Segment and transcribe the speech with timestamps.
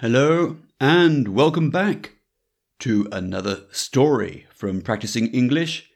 [0.00, 2.18] Hello, and welcome back
[2.78, 5.90] to another story from Practising English.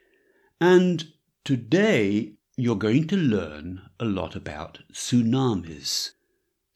[0.61, 1.13] And
[1.45, 6.15] today you're going to learn a lot about tsunamis.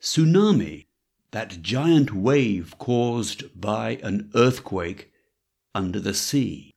[0.00, 0.86] Tsunami,
[1.32, 5.10] that giant wave caused by an earthquake
[5.74, 6.70] under the sea.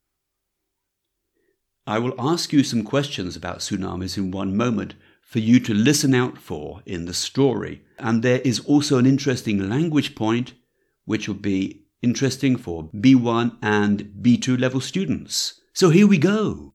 [1.86, 4.96] I will ask you some questions about tsunamis in one moment
[5.30, 7.84] for you to listen out for in the story.
[8.00, 10.54] And there is also an interesting language point
[11.06, 15.62] which will be interesting for B1 and B2 level students.
[15.74, 16.74] So here we go.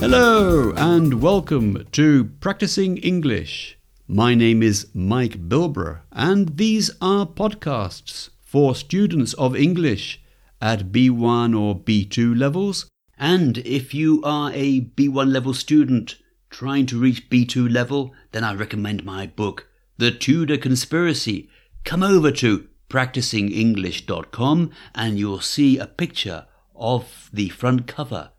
[0.00, 3.78] Hello and welcome to Practising English.
[4.08, 10.20] My name is Mike Bilbrough, and these are podcasts for students of English
[10.60, 12.84] at B1 or B2 levels.
[13.16, 16.16] And if you are a B1 level student
[16.50, 21.48] trying to reach B2 level, then I recommend my book, The Tudor Conspiracy.
[21.84, 26.44] Come over to practisingenglish.com and you'll see a picture
[26.76, 28.32] of the front cover.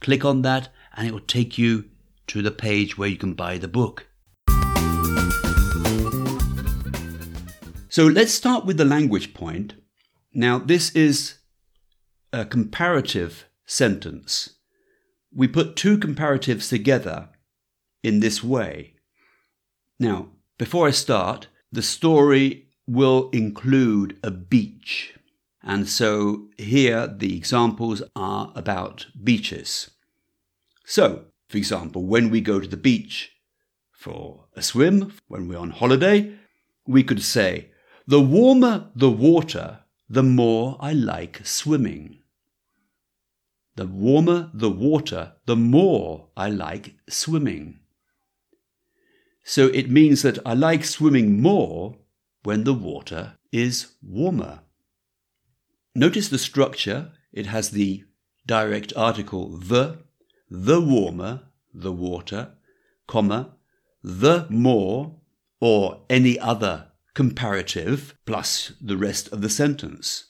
[0.00, 1.86] Click on that and it will take you
[2.26, 4.07] to the page where you can buy the book.
[7.90, 9.74] So let's start with the language point.
[10.34, 11.38] Now, this is
[12.34, 14.56] a comparative sentence.
[15.34, 17.30] We put two comparatives together
[18.02, 18.94] in this way.
[19.98, 25.14] Now, before I start, the story will include a beach.
[25.62, 29.90] And so here the examples are about beaches.
[30.84, 33.32] So, for example, when we go to the beach
[33.92, 36.34] for a swim, when we're on holiday,
[36.86, 37.70] we could say,
[38.08, 42.20] the warmer the water, the more I like swimming.
[43.76, 47.80] The warmer the water, the more I like swimming.
[49.44, 51.98] So it means that I like swimming more
[52.44, 54.60] when the water is warmer.
[55.94, 57.12] Notice the structure.
[57.30, 58.04] It has the
[58.46, 59.98] direct article the,
[60.50, 61.42] the warmer,
[61.74, 62.54] the water,
[63.06, 63.56] comma,
[64.02, 65.16] the more,
[65.60, 66.87] or any other
[67.18, 70.26] comparative plus the rest of the sentence.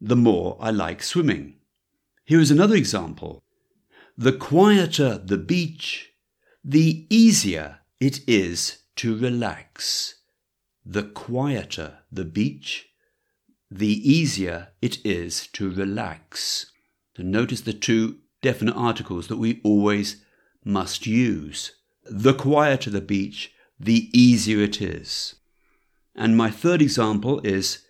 [0.00, 1.56] The more I like swimming.
[2.24, 3.42] Here is another example.
[4.16, 6.12] The quieter the beach,
[6.62, 10.14] the easier it is to relax.
[10.84, 12.86] The quieter the beach,
[13.68, 16.70] the easier it is to relax.
[17.16, 20.24] So notice the two definite articles that we always
[20.64, 21.72] must use.
[22.04, 25.34] The quieter the beach, the easier it is.
[26.16, 27.84] And my third example is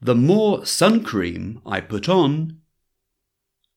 [0.00, 2.58] the more sun cream I put on,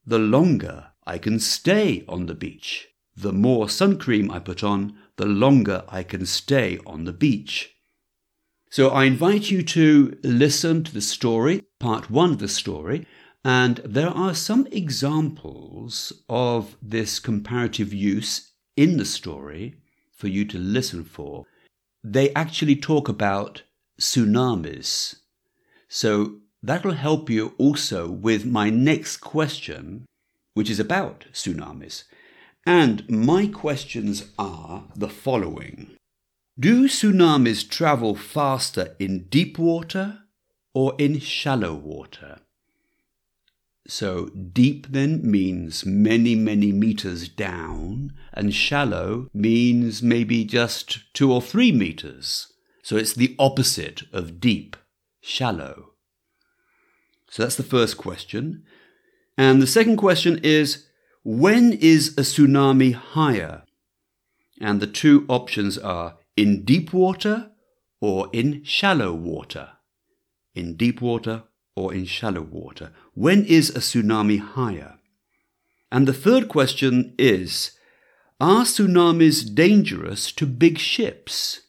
[0.05, 2.89] the longer I can stay on the beach.
[3.15, 7.75] The more sun cream I put on, the longer I can stay on the beach.
[8.69, 13.05] So I invite you to listen to the story, part one of the story,
[13.45, 19.75] and there are some examples of this comparative use in the story
[20.11, 21.45] for you to listen for
[22.03, 23.63] they actually talk about
[23.99, 25.15] tsunamis.
[25.87, 30.05] So that'll help you also with my next question,
[30.53, 32.03] which is about tsunamis.
[32.65, 35.91] And my questions are the following
[36.59, 40.19] Do tsunamis travel faster in deep water
[40.73, 42.39] or in shallow water?
[43.87, 51.41] So deep then means many, many meters down, and shallow means maybe just two or
[51.41, 52.53] three meters.
[52.81, 54.77] So it's the opposite of deep,
[55.19, 55.91] shallow.
[57.29, 58.63] So that's the first question.
[59.37, 60.87] And the second question is
[61.23, 63.63] when is a tsunami higher?
[64.61, 67.51] And the two options are in deep water
[67.99, 69.69] or in shallow water.
[70.53, 71.43] In deep water
[71.75, 72.91] or in shallow water?
[73.13, 74.99] When is a tsunami higher?
[75.91, 77.71] And the third question is
[78.39, 81.61] Are tsunamis dangerous to big ships?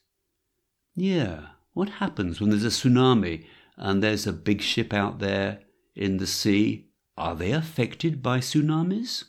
[0.94, 3.46] Yeah, what happens when there's a tsunami
[3.76, 5.60] and there's a big ship out there
[5.94, 6.88] in the sea?
[7.16, 9.24] Are they affected by tsunamis?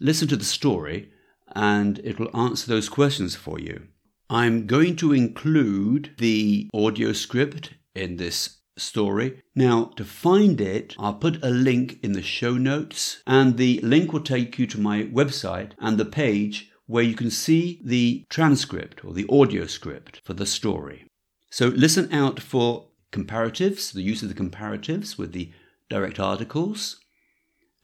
[0.00, 1.10] Listen to the story
[1.54, 3.88] and it will answer those questions for you.
[4.28, 9.42] I'm going to include the audio script in this story.
[9.54, 14.12] Now, to find it, I'll put a link in the show notes, and the link
[14.12, 19.04] will take you to my website and the page where you can see the transcript
[19.04, 21.06] or the audio script for the story.
[21.50, 25.52] So listen out for comparatives, the use of the comparatives with the
[25.88, 27.00] direct articles,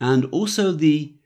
[0.00, 1.16] and also the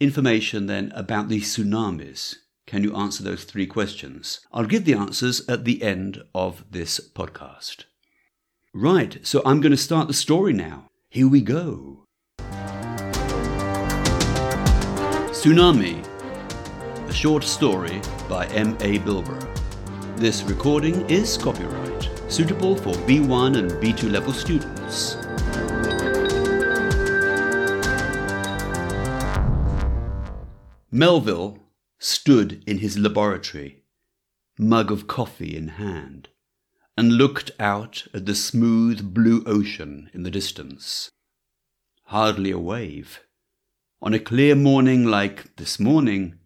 [0.00, 2.36] information then about the tsunamis.
[2.66, 4.40] Can you answer those three questions?
[4.52, 7.84] I'll give the answers at the end of this podcast.
[8.74, 10.88] Right, so I'm going to start the story now.
[11.10, 12.06] Here we go.
[15.28, 16.02] Tsunami,
[17.06, 18.98] a short story by M.A.
[19.00, 19.46] Bilbrough.
[20.16, 25.18] This recording is copyright, suitable for B1 and B2 level students.
[30.90, 31.58] Melville
[31.98, 33.82] stood in his laboratory,
[34.56, 36.30] mug of coffee in hand,
[36.96, 41.10] and looked out at the smooth blue ocean in the distance.
[42.04, 43.20] Hardly a wave.
[44.00, 46.38] On a clear morning like this morning,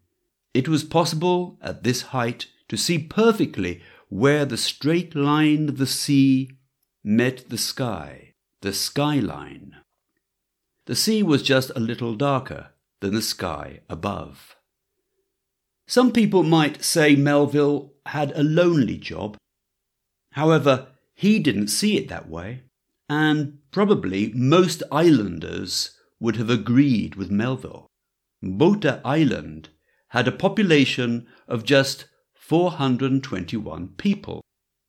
[0.55, 5.87] it was possible at this height to see perfectly where the straight line of the
[5.87, 6.51] sea
[7.03, 9.77] met the sky, the skyline.
[10.87, 12.71] The sea was just a little darker
[13.01, 14.57] than the sky above.
[15.89, 19.37] Some people might say Melville had a lonely job.
[20.37, 22.65] However, he didn't see it that way,
[23.09, 27.87] and probably most islanders would have agreed with Melville.
[28.43, 29.71] Bota Island
[30.09, 32.05] had a population of just
[32.35, 34.43] 421 people,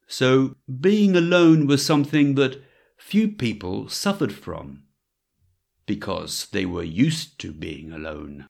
[0.06, 2.62] so being alone was something that
[2.98, 4.84] few people suffered from,
[5.86, 8.48] because they were used to being alone.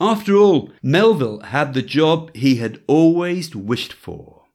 [0.00, 4.45] After all, Melville had the job he had always wished for.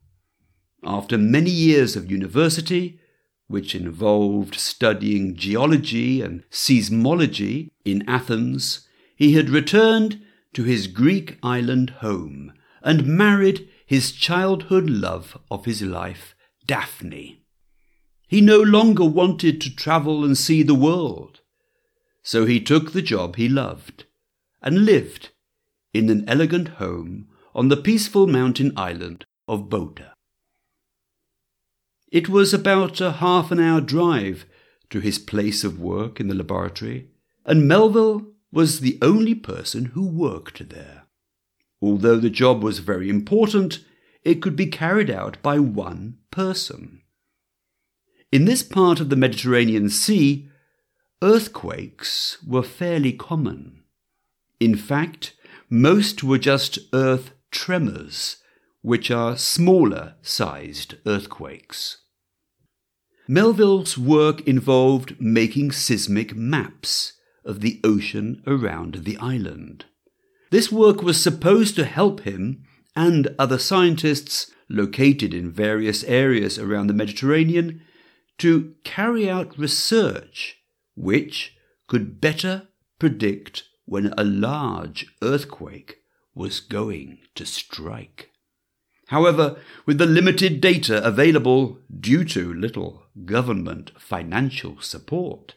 [0.83, 2.99] After many years of university,
[3.47, 10.21] which involved studying geology and seismology in Athens, he had returned
[10.53, 16.33] to his Greek island home and married his childhood love of his life,
[16.65, 17.43] Daphne.
[18.27, 21.41] He no longer wanted to travel and see the world,
[22.23, 24.05] so he took the job he loved
[24.61, 25.29] and lived
[25.93, 30.13] in an elegant home on the peaceful mountain island of Bota.
[32.11, 34.45] It was about a half an hour drive
[34.89, 37.07] to his place of work in the laboratory,
[37.45, 41.03] and Melville was the only person who worked there.
[41.81, 43.79] Although the job was very important,
[44.23, 47.01] it could be carried out by one person.
[48.29, 50.49] In this part of the Mediterranean Sea,
[51.23, 53.83] earthquakes were fairly common.
[54.59, 55.33] In fact,
[55.69, 58.37] most were just earth tremors,
[58.81, 62.00] which are smaller sized earthquakes.
[63.31, 67.13] Melville's work involved making seismic maps
[67.45, 69.85] of the ocean around the island.
[70.49, 76.87] This work was supposed to help him and other scientists located in various areas around
[76.87, 77.79] the Mediterranean
[78.39, 80.57] to carry out research
[80.95, 81.55] which
[81.87, 82.67] could better
[82.99, 85.99] predict when a large earthquake
[86.35, 88.30] was going to strike.
[89.11, 95.55] However, with the limited data available due to little government financial support,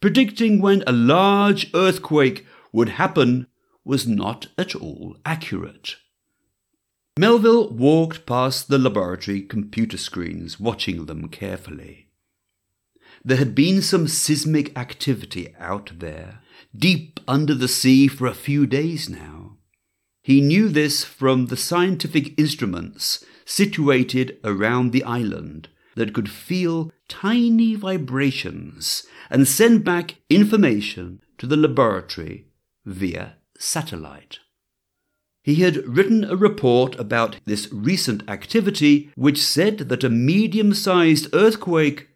[0.00, 3.46] predicting when a large earthquake would happen
[3.84, 5.96] was not at all accurate.
[7.18, 12.08] Melville walked past the laboratory computer screens, watching them carefully.
[13.22, 16.40] There had been some seismic activity out there,
[16.74, 19.57] deep under the sea for a few days now.
[20.28, 27.74] He knew this from the scientific instruments situated around the island that could feel tiny
[27.74, 32.44] vibrations and send back information to the laboratory
[32.84, 34.40] via satellite.
[35.40, 41.28] He had written a report about this recent activity which said that a medium sized
[41.32, 42.08] earthquake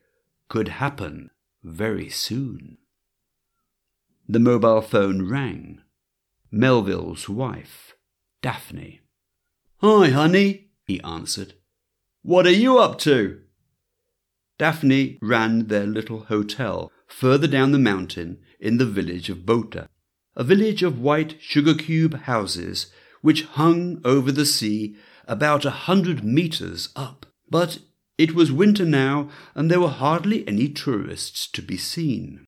[0.51, 1.31] could happen
[1.65, 2.77] very soon.
[4.29, 5.81] The mobile phone rang.
[6.51, 7.95] Melville's wife,
[8.43, 9.01] Daphne.
[9.83, 11.55] Hi, honey, he answered.
[12.23, 13.41] What are you up to?
[14.59, 19.89] Daphne ran their little hotel further down the mountain in the village of Bota,
[20.35, 24.97] a village of white sugar cube houses which hung over the sea
[25.29, 27.27] about a hundred metres up.
[27.49, 27.79] But
[28.19, 32.45] it was winter now, and there were hardly any tourists to be seen.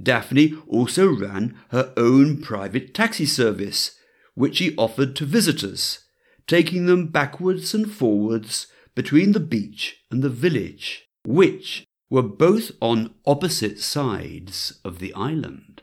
[0.00, 3.98] Daphne also ran her own private taxi service,
[4.34, 6.06] which he offered to visitors,
[6.46, 13.14] taking them backwards and forwards between the beach and the village, which were both on
[13.26, 15.82] opposite sides of the island.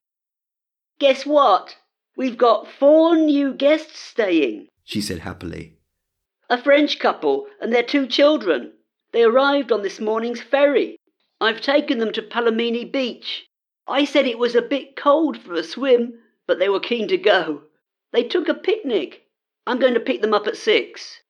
[1.00, 1.78] Guess what?
[2.16, 5.78] We've got four new guests staying, she said happily.
[6.50, 8.74] A French couple and their two children.
[9.12, 10.98] They arrived on this morning's ferry.
[11.42, 13.48] I've taken them to Palomini Beach.
[13.88, 16.14] I said it was a bit cold for a swim,
[16.46, 17.62] but they were keen to go.
[18.12, 19.24] They took a picnic.
[19.68, 21.22] I'm going to pick them up at six.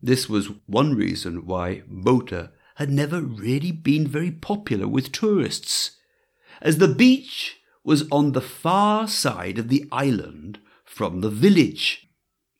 [0.00, 5.98] This was one reason why Bota had never really been very popular with tourists,
[6.60, 12.08] as the beach was on the far side of the island from the village.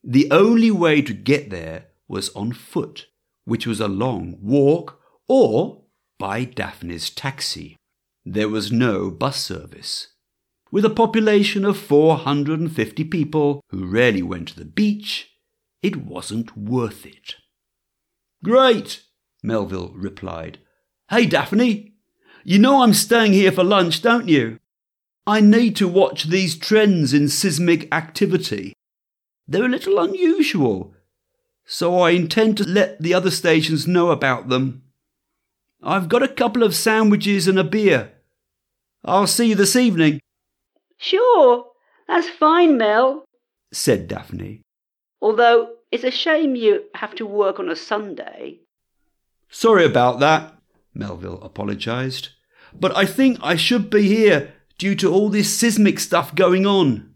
[0.03, 3.07] The only way to get there was on foot,
[3.45, 5.83] which was a long walk, or
[6.19, 7.77] by Daphne's taxi.
[8.25, 10.12] There was no bus service.
[10.73, 15.29] With a population of 450 people who rarely went to the beach,
[15.83, 17.35] it wasn't worth it.
[18.43, 19.03] Great,
[19.43, 20.57] Melville replied.
[21.11, 21.93] Hey, Daphne,
[22.43, 24.57] you know I'm staying here for lunch, don't you?
[25.27, 28.73] I need to watch these trends in seismic activity.
[29.47, 30.95] They're a little unusual,
[31.65, 34.81] so I intend to let the other stations know about them.
[35.83, 38.13] I've got a couple of sandwiches and a beer.
[39.05, 40.19] I'll see you this evening.
[41.03, 41.65] Sure,
[42.07, 43.25] that's fine, Mel,
[43.73, 44.61] said Daphne.
[45.21, 48.61] Although it's a shame you have to work on a Sunday.
[49.49, 50.55] Sorry about that,
[50.93, 52.29] Melville apologised.
[52.73, 57.13] But I think I should be here due to all this seismic stuff going on.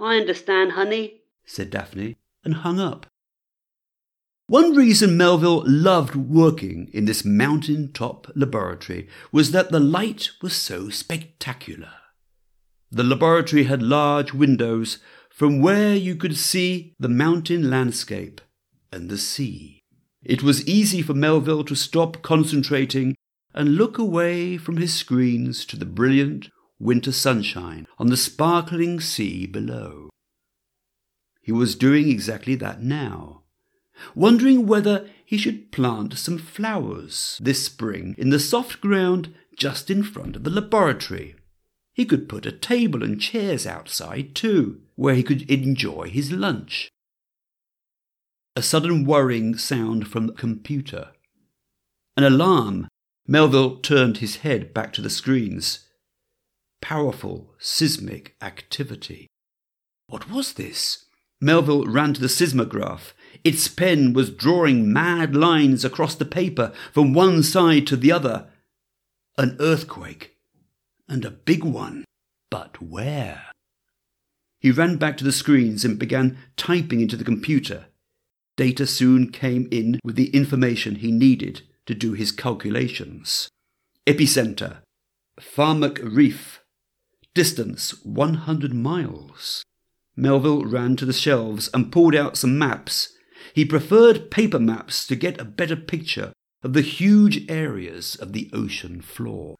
[0.00, 3.06] I understand, honey, said Daphne, and hung up.
[4.46, 10.54] One reason Melville loved working in this mountain top laboratory was that the light was
[10.54, 11.90] so spectacular.
[12.94, 14.98] The laboratory had large windows
[15.28, 18.40] from where you could see the mountain landscape
[18.92, 19.80] and the sea.
[20.22, 23.16] It was easy for Melville to stop concentrating
[23.52, 29.44] and look away from his screens to the brilliant winter sunshine on the sparkling sea
[29.46, 30.10] below.
[31.42, 33.42] He was doing exactly that now,
[34.14, 40.04] wondering whether he should plant some flowers this spring in the soft ground just in
[40.04, 41.34] front of the laboratory.
[41.94, 46.90] He could put a table and chairs outside too, where he could enjoy his lunch.
[48.56, 51.12] A sudden worrying sound from the computer.
[52.16, 52.88] An alarm.
[53.26, 55.88] Melville turned his head back to the screens.
[56.82, 59.28] Powerful seismic activity.
[60.08, 61.06] What was this?
[61.40, 63.14] Melville ran to the seismograph.
[63.42, 68.48] Its pen was drawing mad lines across the paper from one side to the other.
[69.38, 70.33] An earthquake
[71.08, 72.04] and a big one.
[72.50, 73.42] But where?
[74.60, 77.86] He ran back to the screens and began typing into the computer.
[78.56, 83.48] Data soon came in with the information he needed to do his calculations.
[84.06, 84.78] Epicenter,
[85.40, 86.60] Farmak Reef,
[87.34, 89.64] distance 100 miles.
[90.16, 93.12] Melville ran to the shelves and pulled out some maps.
[93.52, 96.32] He preferred paper maps to get a better picture
[96.62, 99.56] of the huge areas of the ocean floor.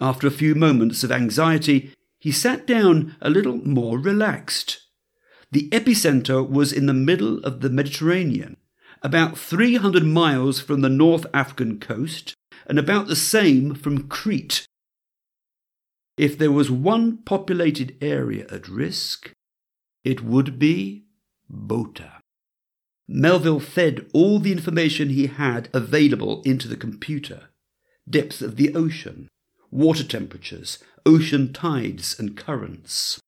[0.00, 4.80] After a few moments of anxiety, he sat down a little more relaxed.
[5.52, 8.56] The epicenter was in the middle of the Mediterranean,
[9.02, 12.34] about 300 miles from the North African coast
[12.66, 14.66] and about the same from Crete.
[16.16, 19.32] If there was one populated area at risk,
[20.04, 21.04] it would be
[21.48, 22.12] Bota.
[23.08, 27.48] Melville fed all the information he had available into the computer
[28.08, 29.28] depth of the ocean,
[29.70, 33.20] water temperatures, ocean tides, and currents.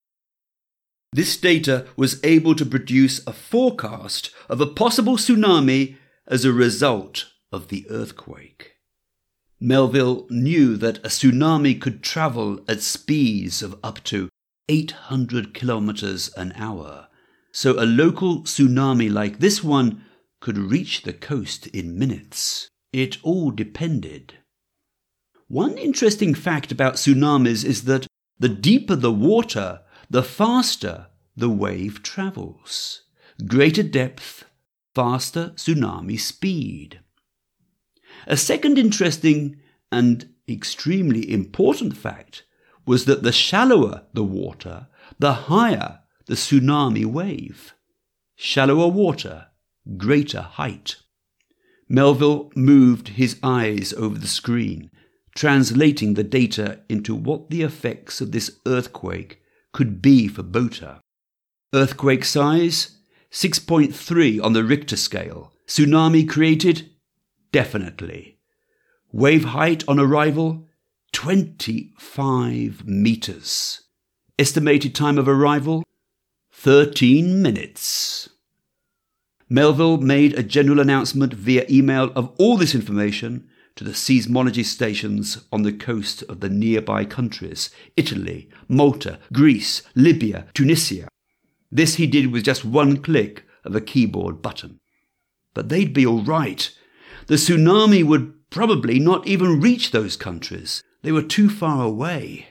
[1.13, 5.97] This data was able to produce a forecast of a possible tsunami
[6.27, 8.73] as a result of the earthquake.
[9.61, 14.29] Melville knew that a tsunami could travel at speeds of up to
[14.69, 17.09] 800 kilometers an hour,
[17.53, 20.05] so a local tsunami like this one
[20.41, 22.69] could reach the coast in minutes.
[22.93, 24.39] It all depended
[25.53, 28.07] one interesting fact about tsunamis is that
[28.39, 33.03] the deeper the water, the faster the wave travels.
[33.47, 34.47] Greater depth,
[34.95, 37.01] faster tsunami speed.
[38.27, 42.45] A second interesting and extremely important fact
[42.87, 44.87] was that the shallower the water,
[45.19, 47.75] the higher the tsunami wave.
[48.37, 49.49] Shallower water,
[49.99, 50.97] greater height.
[51.91, 54.91] Melville moved his eyes over the screen
[55.35, 61.01] translating the data into what the effects of this earthquake could be for Bota.
[61.75, 62.99] Earthquake size
[63.31, 65.53] 6.3 on the Richter scale.
[65.67, 66.91] Tsunami created?
[67.51, 68.39] Definitely.
[69.11, 70.69] Wave height on arrival
[71.13, 73.83] 25 meters.
[74.39, 75.83] Estimated time of arrival
[76.53, 78.29] 13 minutes.
[79.49, 85.45] Melville made a general announcement via email of all this information to the seismology stations
[85.53, 91.09] on the coast of the nearby countries Italy, Malta, Greece, Libya, Tunisia.
[91.71, 94.79] This he did with just one click of a keyboard button.
[95.55, 96.71] But they'd be all right.
[97.27, 100.83] The tsunami would probably not even reach those countries.
[101.03, 102.49] They were too far away.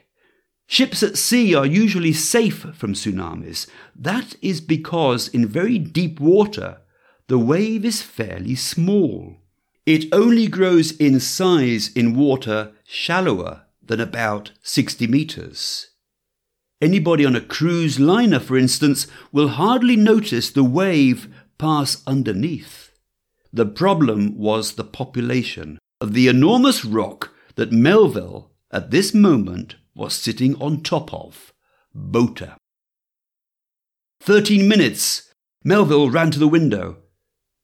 [0.65, 3.67] Ships at sea are usually safe from tsunamis.
[3.95, 6.77] That is because in very deep water,
[7.27, 9.40] the wave is fairly small.
[9.85, 15.87] It only grows in size in water shallower than about 60 meters.
[16.81, 22.91] Anybody on a cruise liner, for instance, will hardly notice the wave pass underneath.
[23.53, 30.13] The problem was the population of the enormous rock that Melville, at this moment, was
[30.15, 31.53] sitting on top of
[31.93, 32.55] Bota.
[34.21, 35.33] Thirteen minutes.
[35.63, 36.97] Melville ran to the window.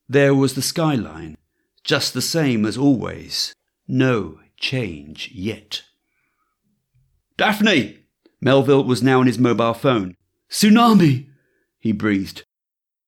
[0.09, 1.37] There was the skyline,
[1.87, 3.55] just the same as always.
[3.87, 5.83] No change yet.
[7.37, 7.99] Daphne!
[8.41, 10.15] Melville was now on his mobile phone.
[10.51, 11.29] Tsunami!
[11.79, 12.43] he breathed.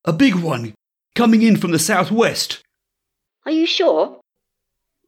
[0.05, 0.74] A big one,
[1.13, 2.63] coming in from the southwest.
[3.45, 4.21] Are you sure?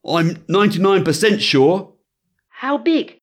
[0.06, 1.94] I'm 99% sure.
[2.50, 3.20] How big?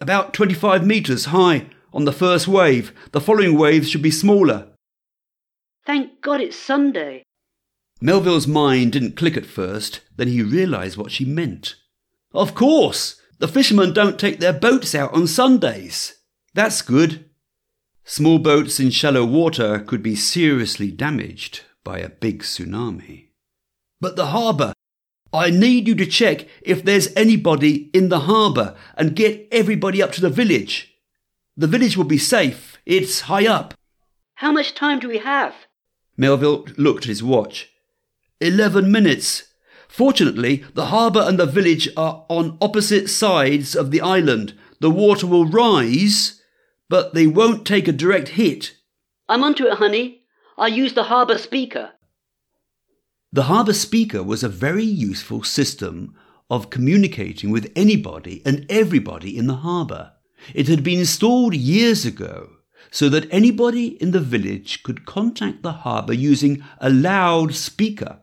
[0.00, 2.92] About 25 metres high on the first wave.
[3.12, 4.68] The following waves should be smaller.
[5.86, 7.24] Thank God it's Sunday.
[8.04, 11.76] Melville's mind didn't click at first, then he realised what she meant.
[12.34, 13.18] Of course!
[13.38, 16.18] The fishermen don't take their boats out on Sundays.
[16.52, 17.30] That's good.
[18.04, 23.28] Small boats in shallow water could be seriously damaged by a big tsunami.
[24.02, 24.74] But the harbour,
[25.32, 30.12] I need you to check if there's anybody in the harbour and get everybody up
[30.12, 30.94] to the village.
[31.56, 32.76] The village will be safe.
[32.84, 33.72] It's high up.
[34.34, 35.54] How much time do we have?
[36.18, 37.70] Melville looked at his watch.
[38.44, 39.54] Eleven minutes.
[39.88, 44.52] Fortunately, the harbour and the village are on opposite sides of the island.
[44.80, 46.42] The water will rise,
[46.90, 48.76] but they won't take a direct hit.
[49.30, 50.24] I'm onto it, honey.
[50.58, 51.92] I'll use the harbour speaker.
[53.32, 56.14] The harbour speaker was a very useful system
[56.50, 60.12] of communicating with anybody and everybody in the harbour.
[60.52, 62.50] It had been installed years ago
[62.90, 68.20] so that anybody in the village could contact the harbour using a loud speaker.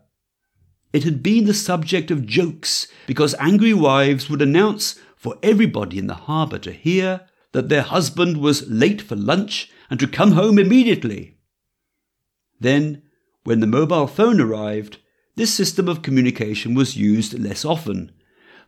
[0.94, 6.08] It had been the subject of jokes because angry wives would announce for everybody in
[6.08, 10.58] the harbour to hear that their husband was late for lunch and to come home
[10.58, 11.38] immediately.
[12.60, 13.04] Then,
[13.44, 14.98] when the mobile phone arrived,
[15.36, 18.12] this system of communication was used less often,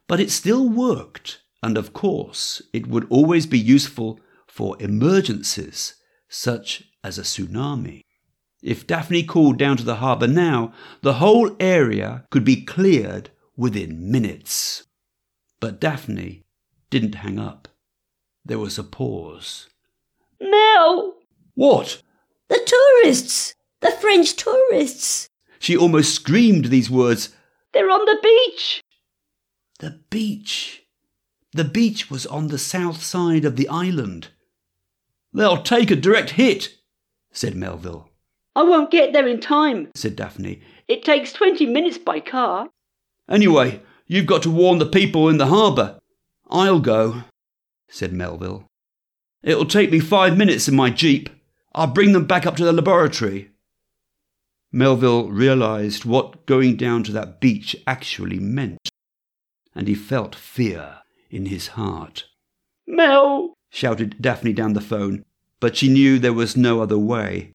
[0.07, 5.95] but it still worked, and of course, it would always be useful for emergencies,
[6.29, 8.01] such as a tsunami.
[8.63, 14.09] If Daphne called down to the harbour now, the whole area could be cleared within
[14.09, 14.87] minutes.
[15.59, 16.45] But Daphne
[16.89, 17.67] didn't hang up.
[18.45, 19.67] There was a pause.
[20.39, 21.15] Mel!
[21.55, 22.01] What?
[22.47, 23.53] The tourists!
[23.81, 25.27] The French tourists!
[25.59, 27.35] She almost screamed these words.
[27.73, 28.81] They're on the beach!
[29.79, 30.83] The beach.
[31.51, 34.29] The beach was on the south side of the island.
[35.33, 36.77] They'll take a direct hit,
[37.33, 38.09] said Melville.
[38.55, 40.61] I won't get there in time, said Daphne.
[40.87, 42.69] It takes 20 minutes by car.
[43.29, 45.99] Anyway, you've got to warn the people in the harbour.
[46.49, 47.23] I'll go,
[47.89, 48.67] said Melville.
[49.41, 51.29] It'll take me five minutes in my jeep.
[51.73, 53.49] I'll bring them back up to the laboratory.
[54.71, 58.89] Melville realized what going down to that beach actually meant,
[59.75, 60.97] and he felt fear
[61.29, 62.25] in his heart.
[62.85, 63.53] Mel!
[63.69, 65.23] shouted Daphne down the phone,
[65.59, 67.51] but she knew there was no other way.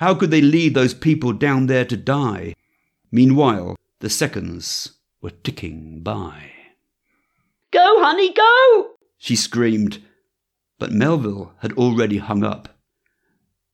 [0.00, 2.54] How could they leave those people down there to die?
[3.12, 6.52] Meanwhile, the seconds were ticking by.
[7.70, 8.92] Go, honey, go!
[9.18, 10.02] she screamed,
[10.78, 12.78] but Melville had already hung up.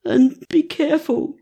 [0.05, 1.37] And be careful,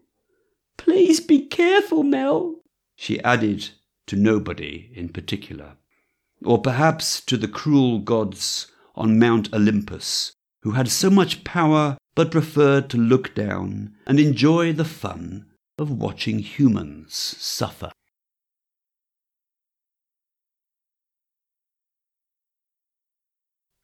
[0.76, 2.56] Please be careful, Mel,
[2.94, 3.70] she added
[4.06, 5.78] to nobody in particular.
[6.44, 12.31] Or perhaps to the cruel gods on Mount Olympus, who had so much power but
[12.31, 15.46] preferred to look down and enjoy the fun
[15.79, 17.90] of watching humans suffer.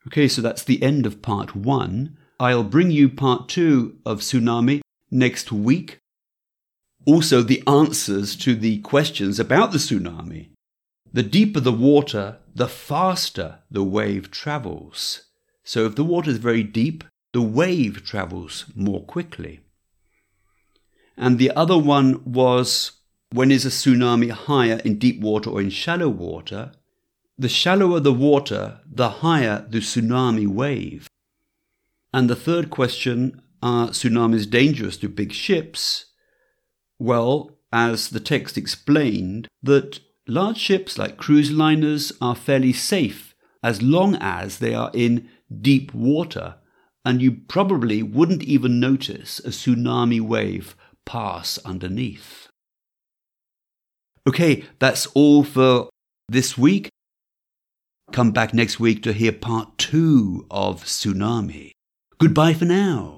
[0.07, 2.16] Okay, so that's the end of part one.
[2.38, 6.01] I'll bring you part two of Tsunami next week
[7.07, 10.51] also the answers to the questions about the tsunami.
[11.12, 15.25] The deeper the water, the faster the wave travels.
[15.64, 19.61] So if the water is very deep, the wave travels more quickly.
[21.16, 22.93] And the other one was
[23.33, 26.73] when is a tsunami higher in deep water or in shallow water?
[27.40, 31.09] the shallower the water, the higher the tsunami wave.
[32.12, 36.07] And the third question are tsunamis dangerous to big ships?
[36.99, 43.81] Well, as the text explained, that large ships like cruise liners are fairly safe as
[43.81, 45.27] long as they are in
[45.62, 46.57] deep water,
[47.04, 52.48] and you probably wouldn't even notice a tsunami wave pass underneath.
[54.26, 55.88] Okay, that's all for
[56.28, 56.90] this week.
[58.12, 61.70] Come back next week to hear part two of Tsunami.
[62.18, 63.16] Goodbye for now.